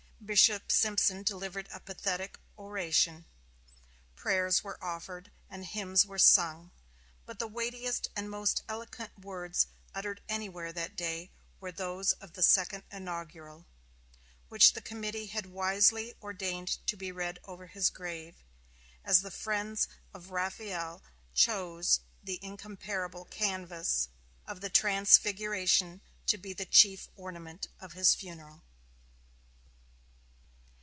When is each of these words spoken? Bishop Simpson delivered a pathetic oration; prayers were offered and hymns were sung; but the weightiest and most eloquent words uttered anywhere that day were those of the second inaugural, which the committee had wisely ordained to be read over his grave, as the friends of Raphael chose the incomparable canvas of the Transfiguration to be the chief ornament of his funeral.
Bishop 0.23 0.71
Simpson 0.71 1.23
delivered 1.23 1.67
a 1.73 1.79
pathetic 1.81 2.37
oration; 2.55 3.25
prayers 4.15 4.63
were 4.63 4.81
offered 4.81 5.31
and 5.49 5.65
hymns 5.65 6.05
were 6.05 6.19
sung; 6.19 6.71
but 7.25 7.39
the 7.39 7.47
weightiest 7.47 8.07
and 8.15 8.29
most 8.29 8.61
eloquent 8.69 9.17
words 9.19 9.67
uttered 9.95 10.21
anywhere 10.29 10.71
that 10.71 10.95
day 10.95 11.31
were 11.59 11.71
those 11.71 12.13
of 12.21 12.33
the 12.33 12.43
second 12.43 12.83
inaugural, 12.91 13.65
which 14.47 14.71
the 14.73 14.79
committee 14.79 15.25
had 15.25 15.47
wisely 15.47 16.13
ordained 16.21 16.77
to 16.85 16.95
be 16.95 17.11
read 17.11 17.39
over 17.43 17.65
his 17.67 17.89
grave, 17.89 18.35
as 19.03 19.23
the 19.23 19.31
friends 19.31 19.87
of 20.13 20.29
Raphael 20.29 21.01
chose 21.33 21.99
the 22.23 22.39
incomparable 22.43 23.25
canvas 23.25 24.07
of 24.45 24.61
the 24.61 24.69
Transfiguration 24.69 25.99
to 26.27 26.37
be 26.37 26.53
the 26.53 26.65
chief 26.67 27.09
ornament 27.17 27.67
of 27.81 27.93
his 27.93 28.13
funeral. 28.15 28.61